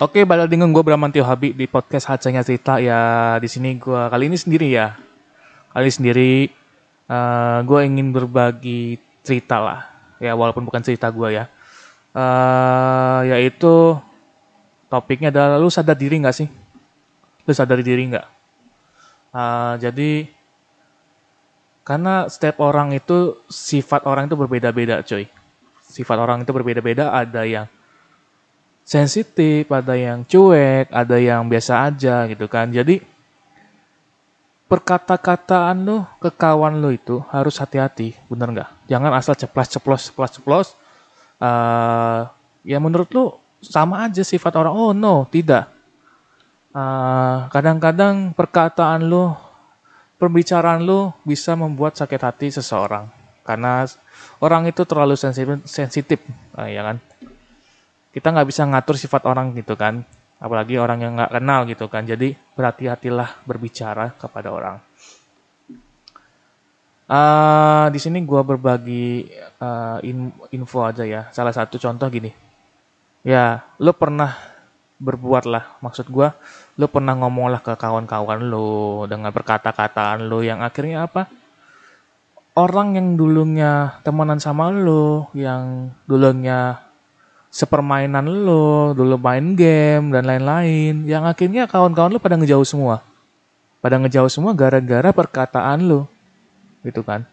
Oke, 0.00 0.24
balik 0.24 0.48
dengan 0.48 0.72
gue 0.72 0.80
Bramantio 0.80 1.20
Habib 1.28 1.52
di 1.52 1.68
podcast 1.68 2.08
Hacanya 2.08 2.40
Cerita 2.40 2.80
ya. 2.80 3.36
Di 3.36 3.44
sini 3.52 3.76
gue 3.76 4.00
kali 4.08 4.32
ini 4.32 4.38
sendiri 4.40 4.72
ya. 4.72 4.96
Kali 5.76 5.84
ini 5.84 5.92
sendiri 5.92 6.30
uh, 7.04 7.60
gue 7.60 7.80
ingin 7.84 8.08
berbagi 8.08 8.96
cerita 9.20 9.60
lah. 9.60 9.92
Ya 10.16 10.32
walaupun 10.32 10.64
bukan 10.64 10.80
cerita 10.80 11.12
gue 11.12 11.36
ya. 11.36 11.52
Uh, 12.16 13.28
yaitu 13.28 14.00
topiknya 14.88 15.28
adalah 15.28 15.60
lu 15.60 15.68
sadar 15.68 16.00
diri 16.00 16.16
nggak 16.16 16.32
sih? 16.32 16.48
Lu 17.44 17.52
sadar 17.52 17.84
diri 17.84 18.00
nggak? 18.08 18.26
Uh, 19.36 19.76
jadi 19.84 20.32
karena 21.84 22.24
setiap 22.32 22.56
orang 22.64 22.96
itu 22.96 23.36
sifat 23.52 24.08
orang 24.08 24.32
itu 24.32 24.36
berbeda-beda, 24.40 25.04
coy. 25.04 25.28
Sifat 25.84 26.16
orang 26.16 26.48
itu 26.48 26.56
berbeda-beda. 26.56 27.12
Ada 27.12 27.44
yang 27.44 27.68
sensitif, 28.90 29.70
ada 29.70 29.94
yang 29.94 30.26
cuek, 30.26 30.90
ada 30.90 31.16
yang 31.22 31.46
biasa 31.46 31.86
aja 31.86 32.26
gitu 32.26 32.50
kan. 32.50 32.66
Jadi 32.74 32.98
perkata-kataan 34.66 35.86
lo 35.86 36.10
ke 36.18 36.34
kawan 36.34 36.82
lo 36.82 36.90
itu 36.90 37.22
harus 37.30 37.54
hati-hati, 37.62 38.18
bener 38.26 38.50
nggak? 38.50 38.70
Jangan 38.90 39.14
asal 39.14 39.38
ceplos 39.38 39.70
ceplos 39.70 40.02
ceplos 40.10 40.30
ceplos. 40.34 40.68
Uh, 41.38 42.26
ya 42.66 42.82
menurut 42.82 43.06
lo 43.14 43.38
sama 43.62 44.10
aja 44.10 44.26
sifat 44.26 44.58
orang. 44.58 44.74
Oh 44.74 44.90
no, 44.90 45.30
tidak. 45.30 45.70
kadang 46.70 47.50
kadang-kadang 47.50 48.14
perkataan 48.30 49.10
lo, 49.10 49.34
pembicaraan 50.22 50.82
lo 50.86 51.18
bisa 51.26 51.58
membuat 51.58 51.98
sakit 51.98 52.22
hati 52.22 52.54
seseorang 52.54 53.10
karena 53.42 53.82
orang 54.38 54.70
itu 54.70 54.86
terlalu 54.86 55.18
sensitif, 55.18 55.58
sensitif, 55.66 56.22
uh, 56.54 56.70
ya 56.70 56.86
kan? 56.86 56.96
Kita 58.10 58.34
nggak 58.34 58.48
bisa 58.50 58.66
ngatur 58.66 58.96
sifat 58.98 59.22
orang 59.26 59.54
gitu 59.54 59.78
kan. 59.78 60.02
Apalagi 60.40 60.80
orang 60.80 60.98
yang 61.04 61.12
nggak 61.20 61.32
kenal 61.36 61.60
gitu 61.68 61.86
kan. 61.86 62.02
Jadi 62.08 62.32
berhati-hatilah 62.56 63.44
berbicara 63.44 64.16
kepada 64.16 64.48
orang. 64.50 64.76
Uh, 67.10 67.90
di 67.90 67.98
sini 67.98 68.22
gue 68.22 68.38
berbagi 68.46 69.26
uh, 69.58 69.98
in, 70.06 70.30
info 70.54 70.86
aja 70.86 71.02
ya. 71.02 71.28
Salah 71.34 71.54
satu 71.54 71.76
contoh 71.76 72.06
gini. 72.08 72.32
Ya 73.20 73.62
lo 73.78 73.92
pernah 73.92 74.32
berbuat 74.96 75.44
lah. 75.44 75.76
Maksud 75.84 76.08
gue 76.08 76.28
lo 76.80 76.86
pernah 76.88 77.12
ngomong 77.18 77.52
lah 77.52 77.60
ke 77.60 77.76
kawan-kawan 77.76 78.40
lo 78.46 79.04
dengan 79.04 79.30
perkata-kataan 79.30 80.24
lo 80.24 80.40
yang 80.40 80.64
akhirnya 80.64 81.04
apa? 81.04 81.28
Orang 82.56 82.98
yang 82.98 83.14
dulunya 83.14 84.00
temenan 84.02 84.40
sama 84.42 84.72
lo 84.72 85.28
yang 85.36 85.92
dulunya 86.08 86.89
sepermainan 87.50 88.24
lo, 88.46 88.94
dulu 88.94 89.18
main 89.18 89.58
game 89.58 90.14
dan 90.14 90.22
lain-lain, 90.22 91.02
yang 91.04 91.26
akhirnya 91.26 91.66
kawan-kawan 91.66 92.14
lo 92.14 92.22
pada 92.22 92.38
ngejauh 92.38 92.62
semua. 92.62 93.02
Pada 93.82 93.98
ngejauh 93.98 94.30
semua 94.30 94.54
gara-gara 94.54 95.10
perkataan 95.10 95.82
lo. 95.84 96.06
Gitu 96.86 97.02
kan. 97.02 97.26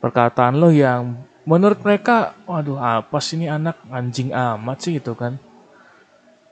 Perkataan 0.00 0.56
lo 0.56 0.72
yang 0.72 1.20
menurut 1.44 1.78
mereka, 1.84 2.32
waduh 2.48 2.80
apa 2.80 3.20
sih 3.20 3.36
ini 3.36 3.46
anak 3.46 3.76
anjing 3.92 4.32
amat 4.32 4.76
sih 4.80 4.96
gitu 4.96 5.12
kan. 5.12 5.36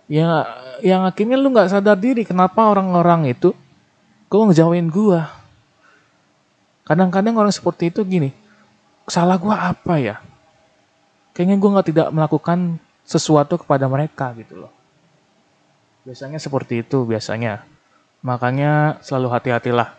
Yang 0.04 0.44
yang 0.84 1.08
akhirnya 1.08 1.40
lu 1.40 1.48
nggak 1.48 1.72
sadar 1.72 1.96
diri 1.96 2.28
kenapa 2.28 2.68
orang-orang 2.68 3.32
itu 3.32 3.56
kok 4.28 4.44
ngejauhin 4.44 4.92
gua. 4.92 5.32
Kadang-kadang 6.84 7.32
orang 7.40 7.48
seperti 7.48 7.88
itu 7.88 8.04
gini, 8.04 8.28
salah 9.08 9.40
gua 9.40 9.72
apa 9.72 9.96
ya? 9.96 10.20
Kayaknya 11.34 11.58
gue 11.58 11.70
nggak 11.74 11.88
tidak 11.90 12.08
melakukan 12.14 12.78
sesuatu 13.04 13.60
kepada 13.60 13.84
mereka 13.90 14.32
gitu 14.38 14.64
loh. 14.64 14.72
Biasanya 16.06 16.40
seperti 16.40 16.80
itu 16.86 17.04
biasanya. 17.04 17.66
Makanya 18.24 19.02
selalu 19.04 19.28
hati-hatilah 19.34 19.92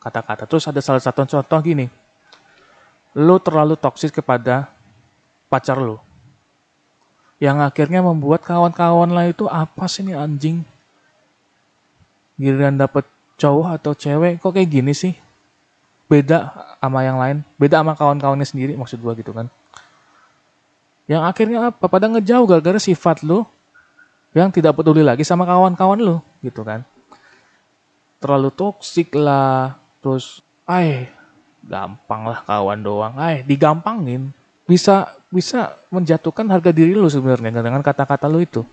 kata-kata. 0.00 0.48
Terus 0.48 0.64
ada 0.70 0.80
salah 0.80 1.02
satu 1.02 1.28
contoh 1.28 1.60
gini. 1.60 1.86
Lo 3.12 3.36
terlalu 3.36 3.76
toksis 3.76 4.08
kepada 4.08 4.72
pacar 5.52 5.76
lo. 5.76 6.00
Yang 7.36 7.58
akhirnya 7.68 8.00
membuat 8.00 8.46
kawan-kawan 8.46 9.12
lah 9.12 9.28
itu 9.28 9.44
apa 9.50 9.84
sih 9.90 10.06
nih 10.06 10.16
anjing? 10.16 10.64
Giliran 12.40 12.80
dapet 12.80 13.04
cowok 13.36 13.68
atau 13.76 13.92
cewek 13.92 14.40
kok 14.40 14.54
kayak 14.56 14.70
gini 14.72 14.96
sih? 14.96 15.12
Beda 16.08 16.52
sama 16.80 17.04
yang 17.04 17.20
lain. 17.20 17.44
Beda 17.60 17.84
sama 17.84 17.92
kawan-kawannya 17.92 18.46
sendiri 18.48 18.72
maksud 18.78 19.00
gue 19.00 19.12
gitu 19.20 19.36
kan. 19.36 19.52
Yang 21.12 21.24
akhirnya 21.28 21.58
apa? 21.68 21.84
Pada 21.92 22.08
ngejauh 22.08 22.48
gara-gara 22.48 22.80
sifat 22.80 23.20
lu 23.20 23.44
yang 24.32 24.48
tidak 24.48 24.72
peduli 24.72 25.04
lagi 25.04 25.28
sama 25.28 25.44
kawan-kawan 25.44 26.00
lu 26.00 26.16
gitu 26.40 26.64
kan. 26.64 26.80
Terlalu 28.16 28.48
toksik 28.48 29.12
lah, 29.12 29.76
terus 30.00 30.40
ay 30.64 31.12
gampang 31.60 32.24
lah 32.24 32.40
kawan 32.48 32.80
doang, 32.80 33.12
ay 33.20 33.44
digampangin. 33.44 34.32
Bisa 34.64 35.20
bisa 35.28 35.76
menjatuhkan 35.92 36.48
harga 36.48 36.72
diri 36.72 36.96
lu 36.96 37.12
sebenarnya 37.12 37.60
dengan 37.60 37.84
kata-kata 37.84 38.24
lu 38.32 38.40
itu. 38.40 38.64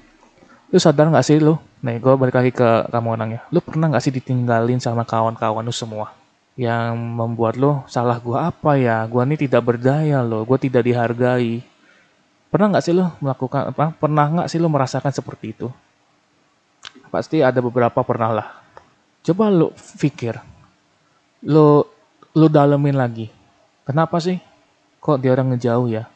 Lu 0.71 0.77
sadar 0.79 1.11
gak 1.11 1.27
sih 1.27 1.43
lu? 1.43 1.59
Nih 1.83 1.99
gue 1.99 2.13
balik 2.15 2.39
lagi 2.39 2.55
ke 2.55 2.87
kamu 2.87 3.19
orangnya. 3.19 3.41
Lu 3.51 3.59
pernah 3.59 3.91
gak 3.91 4.05
sih 4.05 4.15
ditinggalin 4.15 4.79
sama 4.79 5.03
kawan-kawan 5.03 5.65
lu 5.65 5.75
semua? 5.75 6.15
Yang 6.55 6.95
membuat 6.95 7.59
lu 7.59 7.83
salah 7.91 8.15
gua 8.21 8.47
apa 8.53 8.79
ya? 8.79 9.03
Gua 9.11 9.27
ini 9.27 9.35
tidak 9.35 9.65
berdaya 9.65 10.23
loh, 10.23 10.47
gua 10.47 10.55
tidak 10.61 10.87
dihargai 10.87 11.63
Pernah 12.49 12.67
nggak 12.73 12.83
sih 12.83 12.93
lo 12.97 13.13
melakukan 13.21 13.69
apa? 13.69 13.93
Pernah 13.93 14.25
nggak 14.33 14.49
sih 14.49 14.57
lo 14.57 14.73
merasakan 14.73 15.13
seperti 15.13 15.53
itu? 15.53 15.67
Pasti 17.13 17.45
ada 17.45 17.61
beberapa 17.61 18.01
pernah 18.01 18.29
lah. 18.33 18.47
Coba 19.21 19.53
lo 19.53 19.73
pikir, 20.01 20.33
lo 21.45 21.85
lo 22.33 22.47
dalemin 22.49 22.97
lagi. 22.97 23.29
Kenapa 23.85 24.17
sih? 24.17 24.41
Kok 24.97 25.21
dia 25.21 25.33
orang 25.33 25.53
ngejauh 25.53 25.87
ya? 25.89 26.09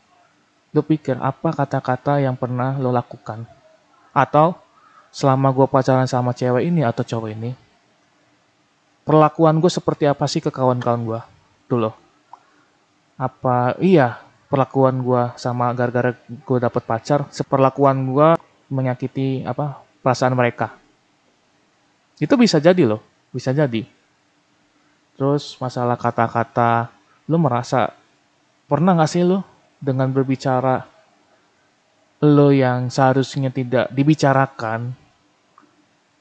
Lo 0.74 0.82
pikir 0.82 1.22
apa 1.22 1.54
kata-kata 1.54 2.18
yang 2.18 2.34
pernah 2.34 2.82
lo 2.82 2.90
lakukan? 2.90 3.46
Atau 4.14 4.58
selama 5.14 5.54
gue 5.54 5.70
pacaran 5.70 6.10
sama 6.10 6.34
cewek 6.34 6.66
ini 6.66 6.82
atau 6.82 7.06
cowok 7.06 7.30
ini, 7.30 7.54
perlakuan 9.06 9.62
gue 9.62 9.70
seperti 9.70 10.10
apa 10.10 10.26
sih 10.26 10.42
ke 10.42 10.50
kawan-kawan 10.50 11.02
gue? 11.06 11.22
Tuh 11.70 11.78
loh. 11.78 11.96
Apa 13.22 13.78
iya 13.78 14.18
perlakuan 14.54 15.02
gue 15.02 15.34
sama 15.34 15.74
gara-gara 15.74 16.14
gue 16.30 16.58
dapet 16.62 16.86
pacar, 16.86 17.26
seperlakuan 17.34 18.06
gue 18.06 18.38
menyakiti 18.70 19.42
apa 19.42 19.82
perasaan 20.06 20.38
mereka. 20.38 20.78
Itu 22.22 22.38
bisa 22.38 22.62
jadi 22.62 22.86
loh, 22.86 23.02
bisa 23.34 23.50
jadi. 23.50 23.82
Terus 25.18 25.58
masalah 25.58 25.98
kata-kata, 25.98 26.94
lo 27.26 27.42
merasa 27.42 27.98
pernah 28.70 28.94
gak 28.94 29.10
sih 29.10 29.26
lo 29.26 29.42
dengan 29.82 30.14
berbicara 30.14 30.86
lo 32.22 32.54
yang 32.54 32.94
seharusnya 32.94 33.50
tidak 33.50 33.90
dibicarakan 33.90 34.94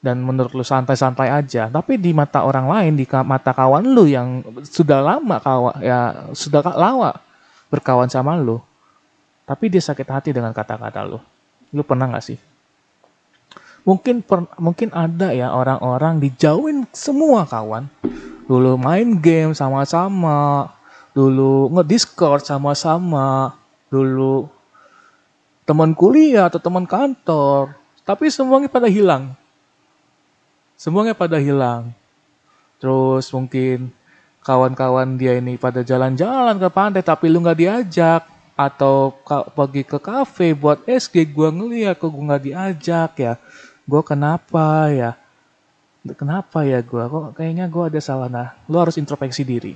dan 0.01 0.19
menurut 0.25 0.57
lo 0.57 0.65
santai-santai 0.65 1.29
aja, 1.29 1.69
tapi 1.69 2.01
di 2.01 2.17
mata 2.17 2.43
orang 2.43 2.65
lain, 2.65 2.93
di 2.97 3.05
mata 3.07 3.53
kawan 3.53 3.93
lo 3.93 4.09
yang 4.09 4.41
sudah 4.65 5.05
lama 5.05 5.37
kawan 5.37 5.77
ya 5.85 6.27
sudah 6.33 6.65
lama 6.73 7.13
berkawan 7.73 8.05
sama 8.05 8.37
lo, 8.37 8.61
tapi 9.49 9.73
dia 9.73 9.81
sakit 9.81 10.05
hati 10.05 10.29
dengan 10.29 10.53
kata-kata 10.53 11.01
lo. 11.01 11.17
Lo 11.73 11.81
pernah 11.81 12.05
gak 12.13 12.21
sih? 12.21 12.37
Mungkin 13.81 14.21
per, 14.21 14.45
mungkin 14.61 14.93
ada 14.93 15.33
ya 15.33 15.49
orang-orang 15.49 16.21
dijauhin 16.21 16.85
semua 16.93 17.49
kawan. 17.49 17.89
Dulu 18.45 18.77
main 18.77 19.17
game 19.17 19.57
sama-sama, 19.57 20.69
dulu 21.17 21.73
nge-discord 21.73 22.45
sama-sama, 22.45 23.57
dulu 23.89 24.45
teman 25.65 25.97
kuliah 25.97 26.45
atau 26.47 26.61
teman 26.61 26.85
kantor, 26.85 27.73
tapi 28.05 28.29
semuanya 28.29 28.69
pada 28.69 28.85
hilang. 28.85 29.33
Semuanya 30.77 31.17
pada 31.17 31.41
hilang. 31.41 31.89
Terus 32.77 33.31
mungkin 33.31 33.89
kawan-kawan 34.43 35.15
dia 35.15 35.39
ini 35.39 35.55
pada 35.55 35.81
jalan-jalan 35.81 36.59
ke 36.59 36.69
pantai 36.69 37.01
tapi 37.01 37.31
lu 37.31 37.39
nggak 37.39 37.59
diajak. 37.59 38.23
Atau 38.53 39.17
pergi 39.57 39.81
ke 39.81 39.97
kafe 39.97 40.53
buat 40.53 40.85
SG 40.85 41.25
gue 41.33 41.49
ngeliat 41.49 41.97
kok 41.97 42.13
gue 42.13 42.21
nggak 42.21 42.43
diajak 42.45 43.11
ya. 43.17 43.33
Gue 43.89 44.05
kenapa 44.05 44.93
ya? 44.93 45.17
Kenapa 46.13 46.61
ya 46.61 46.83
gue 46.85 47.01
kok 47.01 47.33
kayaknya 47.33 47.65
gue 47.65 47.83
ada 47.89 47.97
salah. 47.97 48.29
Nah 48.29 48.53
lu 48.69 48.77
harus 48.77 49.01
introspeksi 49.01 49.41
diri. 49.41 49.73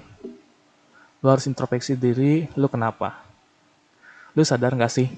Lu 1.24 1.28
harus 1.32 1.50
introspeksi 1.50 1.98
diri 1.98 2.46
lu 2.54 2.70
kenapa? 2.70 3.18
Lu 4.38 4.46
sadar 4.46 4.78
nggak 4.78 4.94
sih? 4.94 5.10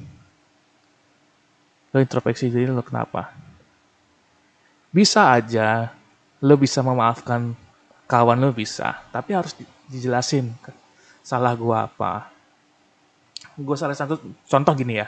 Lu 1.92 2.00
introspeksi 2.00 2.48
diri 2.48 2.72
lu 2.72 2.80
kenapa? 2.80 3.36
Bisa 4.96 5.36
aja 5.36 5.92
lu 6.40 6.56
bisa 6.56 6.80
memaafkan 6.80 7.52
kawan 8.10 8.42
lo 8.42 8.50
bisa 8.50 9.06
tapi 9.14 9.38
harus 9.38 9.54
dijelasin 9.86 10.50
salah 11.22 11.54
gua 11.54 11.86
apa 11.86 12.34
gue 13.60 13.78
salah 13.78 13.94
satu 13.94 14.18
contoh 14.50 14.74
gini 14.74 14.98
ya 14.98 15.08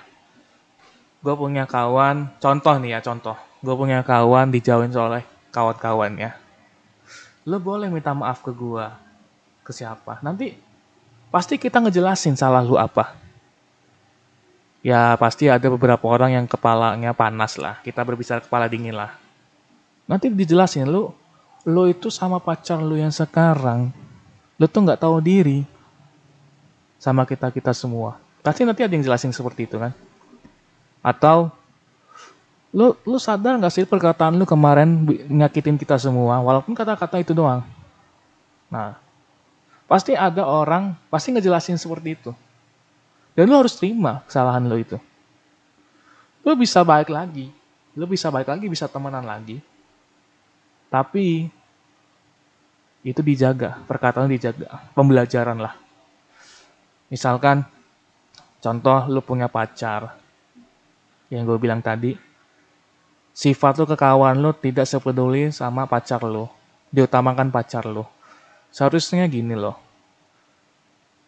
gue 1.21 1.36
punya 1.38 1.69
kawan, 1.69 2.33
contoh 2.42 2.81
nih 2.81 2.98
ya 2.98 3.00
contoh, 3.06 3.38
gue 3.62 3.75
punya 3.77 4.01
kawan 4.01 4.50
dijauhin 4.50 4.89
oleh 4.89 5.21
kawan-kawannya. 5.53 6.33
Lo 7.45 7.62
boleh 7.62 7.94
minta 7.94 8.13
maaf 8.18 8.42
ke 8.42 8.50
gue, 8.50 8.86
ke 9.62 9.69
siapa? 9.69 10.18
Nanti 10.25 10.57
pasti 11.30 11.62
kita 11.62 11.77
ngejelasin 11.77 12.33
salah 12.33 12.65
lu 12.65 12.74
apa. 12.74 13.13
Ya 14.81 15.13
pasti 15.21 15.45
ada 15.45 15.69
beberapa 15.69 16.01
orang 16.09 16.42
yang 16.42 16.45
kepalanya 16.50 17.13
panas 17.13 17.62
lah. 17.62 17.77
Kita 17.86 18.01
berbicara 18.01 18.42
kepala 18.42 18.65
dingin 18.65 18.97
lah. 18.97 19.13
Nanti 20.09 20.33
dijelasin 20.33 20.89
lu, 20.89 21.13
lu 21.66 21.90
itu 21.90 22.10
sama 22.10 22.42
pacar 22.42 22.81
lu 22.81 22.98
yang 22.98 23.13
sekarang, 23.13 23.94
lu 24.58 24.66
tuh 24.66 24.81
nggak 24.81 25.02
tahu 25.02 25.22
diri 25.22 25.62
sama 26.98 27.25
kita 27.25 27.50
kita 27.54 27.74
semua. 27.74 28.18
Pasti 28.42 28.66
nanti 28.66 28.81
ada 28.81 28.94
yang 28.94 29.06
jelasin 29.06 29.34
seperti 29.34 29.69
itu 29.69 29.78
kan. 29.78 29.94
Atau 31.02 31.54
lu 32.74 32.98
lu 33.06 33.18
sadar 33.22 33.58
nggak 33.60 33.74
sih 33.74 33.86
perkataan 33.86 34.40
lu 34.40 34.48
kemarin 34.48 35.04
nyakitin 35.28 35.75
kita 35.75 36.00
semua 36.00 36.40
walaupun 36.42 36.74
kata-kata 36.74 37.22
itu 37.22 37.34
doang. 37.34 37.62
Nah, 38.72 38.98
pasti 39.86 40.18
ada 40.18 40.48
orang 40.48 40.98
pasti 41.10 41.34
ngejelasin 41.36 41.78
seperti 41.78 42.10
itu. 42.18 42.31
Dan 43.38 43.48
lu 43.48 43.56
harus 43.60 43.78
terima 43.78 44.25
kesalahan 44.25 44.66
lu 44.66 44.78
itu. 44.81 44.98
Lu 46.42 46.57
bisa 46.57 46.81
baik 46.81 47.14
lagi. 47.14 47.54
Lu 47.94 48.07
bisa 48.07 48.31
baik 48.31 48.48
lagi, 48.50 48.66
bisa 48.72 48.88
temenan 48.88 49.24
lagi. 49.24 49.60
Tapi 50.92 51.48
itu 53.02 53.22
dijaga, 53.24 53.80
perkataan 53.88 54.28
dijaga, 54.28 54.92
pembelajaran 54.92 55.58
lah. 55.58 55.74
Misalkan 57.08 57.64
contoh 58.60 59.08
lu 59.08 59.24
punya 59.24 59.48
pacar, 59.48 60.20
yang 61.32 61.48
gue 61.48 61.56
bilang 61.56 61.80
tadi, 61.80 62.12
sifat 63.32 63.80
lu 63.80 63.88
ke 63.88 63.96
kawan 63.96 64.44
lu 64.44 64.52
tidak 64.52 64.84
sepeduli 64.84 65.48
sama 65.56 65.88
pacar 65.88 66.20
lu. 66.28 66.46
Diutamakan 66.92 67.56
pacar 67.56 67.88
lu. 67.88 68.04
Seharusnya 68.68 69.24
gini 69.32 69.56
loh. 69.56 69.80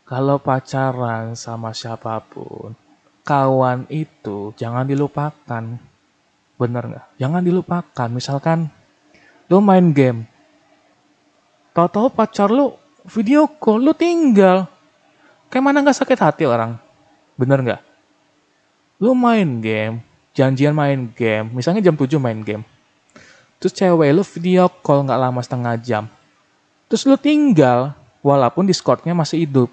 Kalau 0.03 0.43
pacaran 0.43 1.39
sama 1.39 1.71
siapa 1.71 2.19
pun, 2.19 2.75
kawan 3.23 3.87
itu 3.87 4.51
jangan 4.59 4.83
dilupakan. 4.83 5.63
Bener 6.59 6.83
nggak? 6.83 7.05
Jangan 7.15 7.41
dilupakan. 7.41 8.09
Misalkan 8.11 8.67
lu 9.47 9.57
main 9.63 9.91
game. 9.91 10.27
Tahu-tahu 11.73 12.13
pacar 12.13 12.47
lu 12.53 12.77
video 13.09 13.49
call, 13.49 13.81
lu 13.81 13.93
tinggal. 13.97 14.69
Kayak 15.49 15.63
mana 15.63 15.81
nggak 15.81 15.97
sakit 15.97 16.19
hati 16.19 16.43
orang? 16.45 16.77
Bener 17.35 17.59
nggak? 17.61 17.81
lu 19.03 19.11
main 19.11 19.59
game, 19.59 19.99
janjian 20.31 20.71
main 20.71 21.11
game, 21.11 21.51
misalnya 21.51 21.83
jam 21.83 21.91
7 21.91 22.07
main 22.23 22.39
game. 22.39 22.63
Terus 23.59 23.75
cewek 23.75 24.15
lu 24.15 24.23
video 24.23 24.71
call 24.79 25.03
nggak 25.03 25.19
lama 25.19 25.43
setengah 25.43 25.75
jam. 25.75 26.07
Terus 26.87 27.03
lu 27.03 27.19
tinggal, 27.19 27.91
walaupun 28.23 28.63
Discordnya 28.63 29.11
masih 29.11 29.43
hidup. 29.43 29.67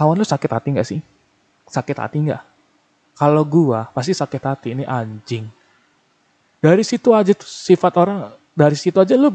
Kawan 0.00 0.16
lu 0.16 0.24
sakit 0.24 0.48
hati 0.48 0.68
nggak 0.72 0.88
sih? 0.88 1.04
Sakit 1.68 1.96
hati 2.00 2.24
nggak? 2.24 2.40
Kalau 3.20 3.44
gua 3.44 3.92
pasti 3.92 4.16
sakit 4.16 4.42
hati, 4.48 4.72
ini 4.72 4.88
anjing. 4.88 5.44
Dari 6.60 6.84
situ 6.84 7.16
aja 7.16 7.32
tuh, 7.32 7.48
sifat 7.48 7.92
orang, 7.96 8.36
dari 8.52 8.76
situ 8.76 9.00
aja 9.00 9.16
lu, 9.16 9.32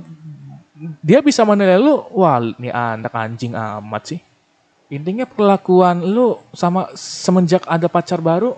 dia 1.01 1.25
bisa 1.25 1.41
menilai 1.41 1.81
lu, 1.81 2.05
wah 2.13 2.37
ini 2.37 2.69
anak 2.69 3.13
anjing 3.17 3.57
amat 3.57 4.13
sih. 4.13 4.19
Intinya 4.93 5.25
perlakuan 5.25 6.05
lu 6.05 6.37
sama 6.53 6.93
semenjak 6.93 7.65
ada 7.65 7.89
pacar 7.89 8.21
baru 8.21 8.53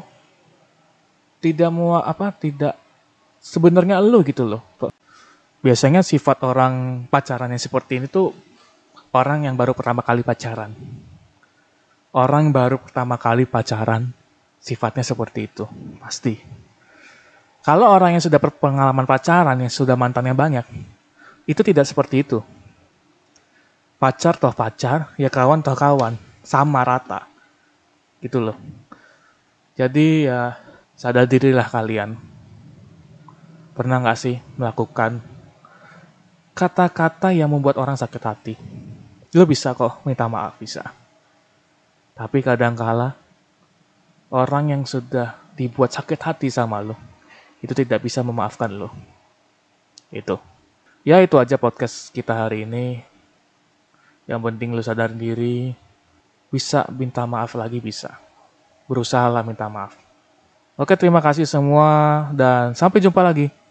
tidak 1.39 1.69
mau 1.71 1.95
apa 1.95 2.35
tidak 2.35 2.75
sebenarnya 3.39 4.03
lu 4.03 4.19
gitu 4.27 4.43
loh. 4.43 4.59
Biasanya 5.63 6.03
sifat 6.03 6.43
orang 6.43 7.07
pacaran 7.07 7.47
yang 7.55 7.61
seperti 7.63 8.03
ini 8.03 8.11
tuh 8.11 8.35
orang 9.15 9.47
yang 9.47 9.55
baru 9.55 9.71
pertama 9.71 10.03
kali 10.03 10.27
pacaran. 10.27 10.75
Orang 12.11 12.51
yang 12.51 12.55
baru 12.55 12.77
pertama 12.81 13.15
kali 13.15 13.47
pacaran 13.47 14.11
sifatnya 14.59 15.07
seperti 15.07 15.47
itu 15.47 15.63
pasti 16.01 16.35
kalau 17.67 17.91
orang 17.91 18.15
yang 18.15 18.23
sudah 18.23 18.39
berpengalaman 18.39 19.03
pacaran 19.03 19.59
yang 19.59 19.67
sudah 19.67 19.99
mantannya 19.99 20.31
banyak 20.31 20.63
itu 21.43 21.59
tidak 21.59 21.83
seperti 21.83 22.23
itu 22.23 22.39
pacar 23.97 24.37
toh 24.37 24.53
pacar, 24.53 25.13
ya 25.17 25.27
kawan 25.27 25.65
toh 25.65 25.73
kawan, 25.73 26.15
sama 26.45 26.85
rata. 26.85 27.25
Gitu 28.21 28.41
loh. 28.41 28.57
Jadi 29.77 30.25
ya 30.29 30.57
sadar 30.97 31.29
dirilah 31.29 31.65
kalian. 31.65 32.17
Pernah 33.77 34.01
nggak 34.01 34.17
sih 34.17 34.41
melakukan 34.57 35.21
kata-kata 36.57 37.29
yang 37.29 37.53
membuat 37.53 37.77
orang 37.77 37.93
sakit 37.93 38.23
hati? 38.25 38.53
Lo 39.37 39.45
bisa 39.45 39.77
kok 39.77 40.01
minta 40.01 40.25
maaf, 40.25 40.57
bisa. 40.57 40.81
Tapi 42.17 42.41
kadangkala 42.41 43.13
orang 44.33 44.73
yang 44.73 44.81
sudah 44.81 45.37
dibuat 45.53 45.93
sakit 45.93 46.17
hati 46.17 46.49
sama 46.49 46.81
lo, 46.81 46.97
itu 47.61 47.73
tidak 47.73 48.05
bisa 48.05 48.21
memaafkan 48.21 48.69
lo. 48.69 48.93
Itu. 50.13 50.37
Ya 51.07 51.23
itu 51.23 51.39
aja 51.39 51.55
podcast 51.55 52.11
kita 52.11 52.35
hari 52.35 52.67
ini. 52.67 53.01
Yang 54.27 54.41
penting 54.43 54.75
lu 54.75 54.83
sadar 54.83 55.09
diri, 55.15 55.71
bisa 56.51 56.83
minta 56.91 57.23
maaf 57.23 57.55
lagi 57.55 57.79
bisa. 57.79 58.19
Berusaha 58.87 59.27
lah 59.31 59.43
minta 59.43 59.71
maaf. 59.71 59.95
Oke, 60.77 60.93
terima 60.93 61.23
kasih 61.23 61.47
semua 61.47 62.29
dan 62.35 62.77
sampai 62.77 63.01
jumpa 63.01 63.23
lagi. 63.23 63.49